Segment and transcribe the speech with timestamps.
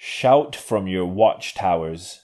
[0.00, 2.20] Shout from your watchtowers.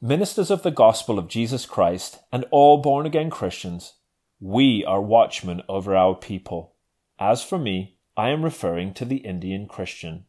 [0.00, 3.92] Ministers of the gospel of Jesus Christ and all born again Christians,
[4.40, 6.74] we are watchmen over our people.
[7.16, 10.24] As for me, I am referring to the Indian Christian.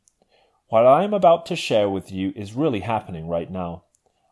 [0.67, 3.85] What I am about to share with you is really happening right now.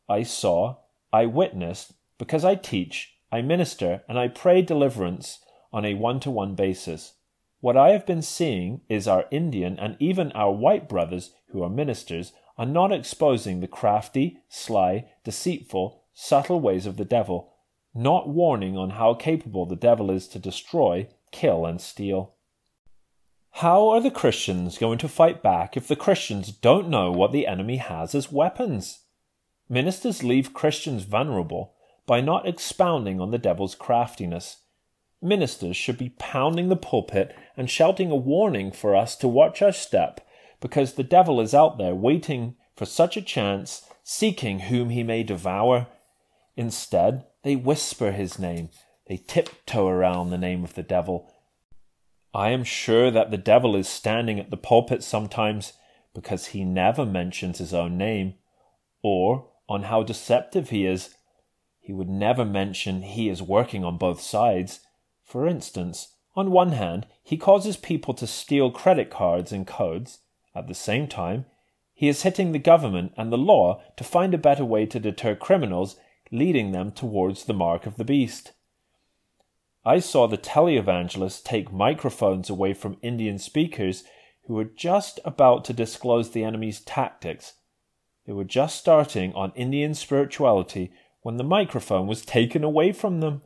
[0.07, 0.75] I saw,
[1.11, 5.39] I witnessed, because I teach, I minister, and I pray deliverance
[5.73, 7.13] on a one to one basis.
[7.61, 11.69] What I have been seeing is our Indian and even our white brothers who are
[11.69, 17.53] ministers are not exposing the crafty, sly, deceitful, subtle ways of the devil,
[17.93, 22.33] not warning on how capable the devil is to destroy, kill, and steal.
[23.55, 27.45] How are the Christians going to fight back if the Christians don't know what the
[27.45, 29.01] enemy has as weapons?
[29.69, 31.75] Ministers leave Christians vulnerable
[32.07, 34.60] by not expounding on the devil's craftiness
[35.21, 39.71] Ministers should be pounding the pulpit and shouting a warning for us to watch our
[39.71, 40.25] step,
[40.59, 45.21] because the devil is out there waiting for such a chance, seeking whom he may
[45.21, 45.87] devour.
[46.55, 48.69] Instead, they whisper his name,
[49.07, 51.31] they tiptoe around the name of the devil.
[52.33, 55.73] I am sure that the devil is standing at the pulpit sometimes
[56.13, 58.35] because he never mentions his own name,
[59.03, 61.15] or on how deceptive he is.
[61.79, 64.81] He would never mention he is working on both sides.
[65.31, 70.19] For instance, on one hand, he causes people to steal credit cards and codes.
[70.53, 71.45] At the same time,
[71.93, 75.37] he is hitting the government and the law to find a better way to deter
[75.37, 75.95] criminals,
[76.33, 78.51] leading them towards the mark of the beast.
[79.85, 84.03] I saw the televangelists take microphones away from Indian speakers
[84.47, 87.53] who were just about to disclose the enemy's tactics.
[88.27, 93.43] They were just starting on Indian spirituality when the microphone was taken away from them.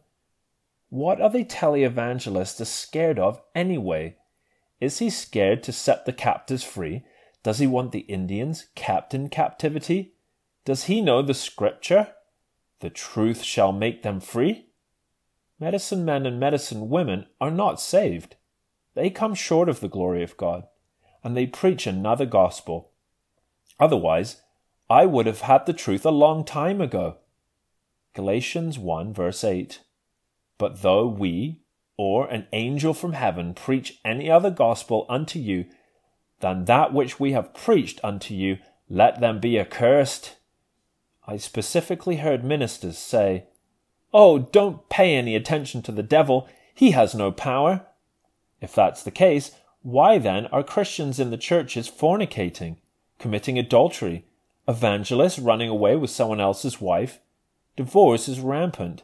[0.96, 4.16] What are the televangelists scared of anyway?
[4.80, 7.04] Is he scared to set the captives free?
[7.44, 10.14] Does he want the Indians kept in captivity?
[10.64, 12.14] Does he know the scripture?
[12.80, 14.68] The truth shall make them free?
[15.60, 18.38] Medicine men and medicine women are not saved.
[18.94, 20.64] They come short of the glory of God,
[21.26, 22.92] and they preach another gospel.
[23.82, 24.44] Otherwise,
[24.90, 27.18] I would have had the truth a long time ago.
[28.14, 29.82] Galatians 1 verse 8.
[30.58, 31.62] But though we,
[31.98, 35.66] or an angel from heaven, preach any other gospel unto you
[36.40, 38.58] than that which we have preached unto you,
[38.90, 40.36] let them be accursed.
[41.28, 43.46] I specifically heard ministers say,
[44.14, 46.48] Oh, don't pay any attention to the devil.
[46.74, 47.88] He has no power.
[48.62, 49.52] If that's the case,
[49.82, 52.78] why then are Christians in the churches fornicating,
[53.20, 54.26] committing adultery,
[54.68, 57.20] evangelists running away with someone else's wife?
[57.76, 59.04] Divorce is rampant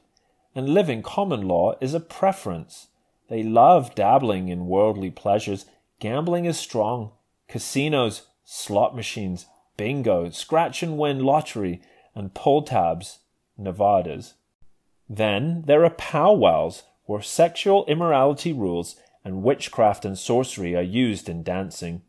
[0.54, 2.88] and living common law is a preference.
[3.30, 5.66] They love dabbling in worldly pleasures.
[6.00, 7.12] Gambling is strong.
[7.48, 9.46] Casinos, slot machines,
[9.78, 11.82] bingo, scratch and win lottery,
[12.14, 13.20] and pull tabs,
[13.58, 14.34] Nevadas.
[15.10, 21.44] Then there are powwows where sexual immorality rules and witchcraft and sorcery are used in
[21.44, 22.02] dancing.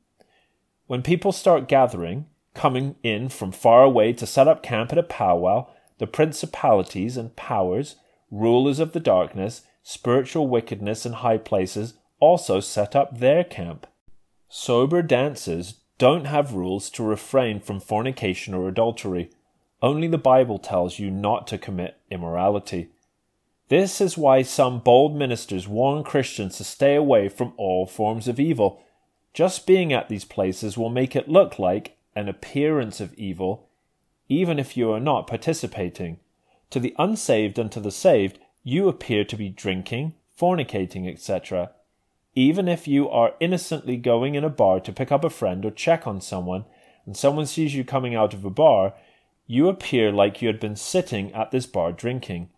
[0.86, 5.03] When people start gathering, coming in from far away to set up camp at a
[5.03, 7.97] powwow, the principalities and powers
[8.32, 13.87] rulers of the darkness, spiritual wickedness in high places also set up their camp.
[14.48, 19.31] Sober dancers don't have rules to refrain from fornication or adultery.
[19.81, 22.88] Only the Bible tells you not to commit immorality.
[23.69, 28.41] This is why some bold ministers warn Christians to stay away from all forms of
[28.41, 28.82] evil.
[29.32, 33.69] Just being at these places will make it look like an appearance of evil,
[34.28, 36.19] even if you are not participating.
[36.72, 41.71] To the unsaved and to the saved, you appear to be drinking, fornicating, etc.
[42.34, 45.71] Even if you are innocently going in a bar to pick up a friend or
[45.71, 46.65] check on someone,
[47.05, 48.94] and someone sees you coming out of a bar,
[49.47, 52.49] you appear like you had been sitting at this bar drinking.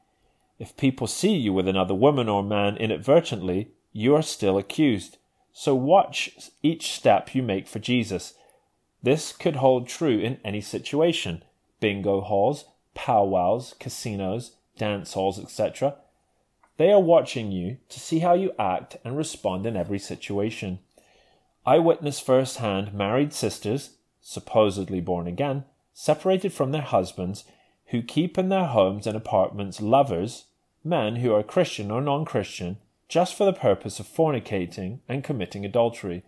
[0.60, 5.18] If people see you with another woman or man inadvertently, you are still accused.
[5.52, 6.30] So watch
[6.62, 8.34] each step you make for Jesus.
[9.02, 11.42] This could hold true in any situation
[11.80, 15.96] bingo halls, powwows, casinos, dance halls, etc.
[16.76, 20.80] They are watching you to see how you act and respond in every situation.
[21.66, 27.44] I witnessed firsthand married sisters, supposedly born again, separated from their husbands,
[27.86, 30.46] who keep in their homes and apartments lovers,
[30.82, 35.64] men who are Christian or non Christian, just for the purpose of fornicating and committing
[35.64, 36.24] adultery.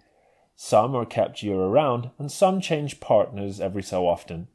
[0.55, 4.49] Some are kept year around, and some change partners every so often.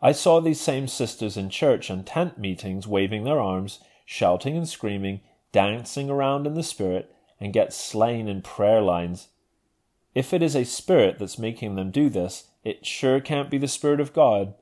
[0.00, 4.68] I saw these same sisters in church and tent meetings waving their arms, shouting and
[4.68, 5.20] screaming,
[5.52, 9.28] dancing around in the spirit, and get slain in prayer lines.
[10.14, 13.68] If it is a spirit that's making them do this, it sure can't be the
[13.68, 14.54] Spirit of God.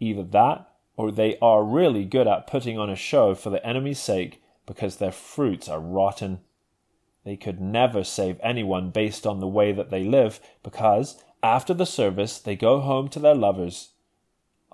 [0.00, 4.00] Either that, or they are really good at putting on a show for the enemy's
[4.00, 6.40] sake because their fruits are rotten.
[7.24, 11.86] They could never save anyone based on the way that they live because, after the
[11.86, 13.90] service, they go home to their lovers.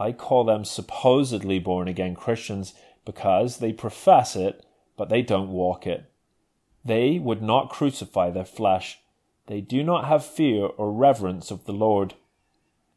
[0.02, 4.66] I call them supposedly born again Christians because they profess it,
[4.96, 6.10] but they don't walk it.
[6.84, 8.98] They would not crucify their flesh.
[9.46, 12.14] They do not have fear or reverence of the Lord.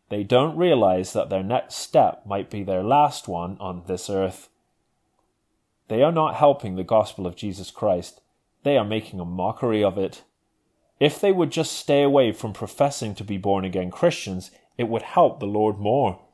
[0.09, 4.49] They don't realize that their next step might be their last one on this earth.
[5.89, 8.21] They are not helping the gospel of Jesus Christ.
[8.63, 10.23] They are making a mockery of it.
[10.99, 15.03] If they would just stay away from professing to be born again Christians, it would
[15.03, 16.24] help the Lord more.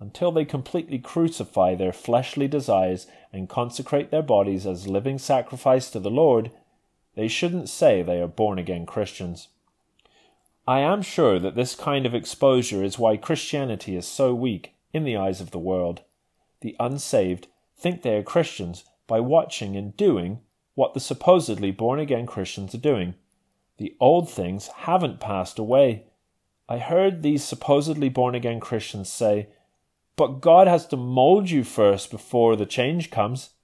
[0.00, 6.00] Until they completely crucify their fleshly desires and consecrate their bodies as living sacrifice to
[6.00, 6.50] the Lord,
[7.14, 9.48] they shouldn't say they are born again Christians.
[10.66, 15.04] I am sure that this kind of exposure is why Christianity is so weak in
[15.04, 16.00] the eyes of the world.
[16.62, 20.40] The unsaved think they are Christians by watching and doing
[20.74, 23.14] what the supposedly born again Christians are doing.
[23.76, 26.04] The old things haven't passed away.
[26.68, 29.48] I heard these supposedly born again Christians say,
[30.20, 33.54] But God has to mold you first before the change comes.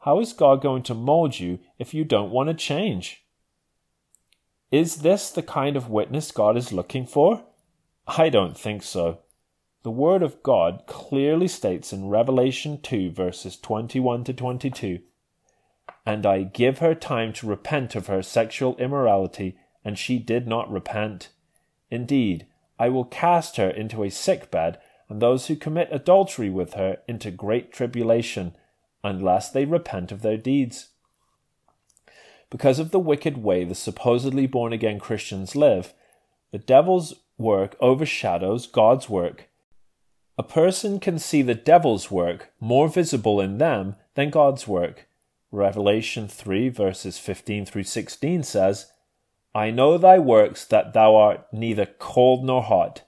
[0.00, 3.24] How is God going to mold you if you don't want to change?
[4.72, 7.44] Is this the kind of witness God is looking for?
[8.08, 9.20] I don't think so.
[9.84, 14.98] The Word of God clearly states in Revelation 2, verses 21 to 22
[16.04, 20.68] And I give her time to repent of her sexual immorality, and she did not
[20.68, 21.28] repent.
[21.92, 24.80] Indeed, I will cast her into a sick bed,
[25.10, 28.54] and those who commit adultery with her into great tribulation,
[29.02, 30.90] unless they repent of their deeds.
[32.48, 35.92] Because of the wicked way the supposedly born again Christians live,
[36.52, 39.48] the devil's work overshadows God's work.
[40.38, 45.08] A person can see the devil's work more visible in them than God's work.
[45.50, 48.92] Revelation 3 verses 15 through 16 says,
[49.54, 53.02] I know thy works that thou art neither cold nor hot.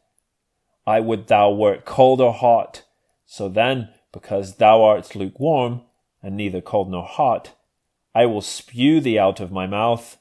[0.87, 2.82] I would thou wert cold or hot.
[3.26, 5.82] So then, because thou art lukewarm,
[6.23, 7.56] and neither cold nor hot,
[8.14, 10.19] I will spew thee out of my mouth.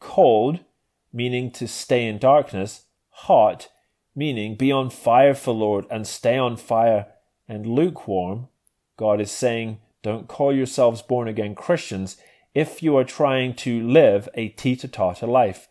[0.00, 0.60] Cold,
[1.12, 3.68] meaning to stay in darkness, hot,
[4.14, 7.06] meaning be on fire for Lord and stay on fire,
[7.48, 8.48] and lukewarm,
[8.96, 12.16] God is saying, don't call yourselves born again Christians
[12.54, 15.68] if you are trying to live a teeter totter life,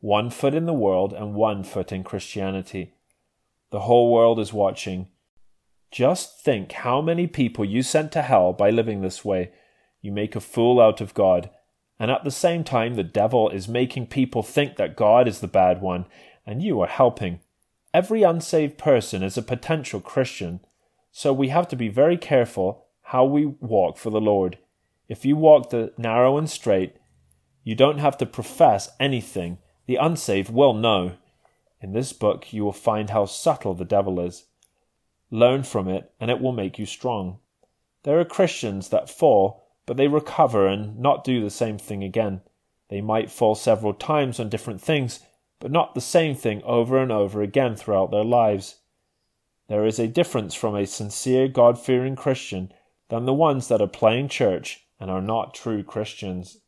[0.00, 2.94] one foot in the world and one foot in Christianity.
[3.70, 5.08] The whole world is watching.
[5.90, 9.52] Just think how many people you sent to hell by living this way
[10.02, 11.50] you make a fool out of God.
[11.98, 15.48] And at the same time, the devil is making people think that God is the
[15.48, 16.06] bad one,
[16.46, 17.40] and you are helping.
[17.92, 20.60] Every unsaved person is a potential Christian,
[21.12, 24.58] so we have to be very careful how we walk for the Lord.
[25.08, 26.96] If you walk the narrow and straight,
[27.64, 29.58] you don't have to profess anything.
[29.86, 31.16] The unsaved will know.
[31.80, 34.44] In this book, you will find how subtle the devil is.
[35.30, 37.38] Learn from it, and it will make you strong.
[38.02, 42.42] There are Christians that fall but they recover and not do the same thing again.
[42.90, 45.18] They might fall several times on different things,
[45.58, 48.76] but not the same thing over and over again throughout their lives.
[49.66, 52.72] There is a difference from a sincere, God fearing Christian
[53.08, 56.58] than the ones that are playing church and are not true Christians.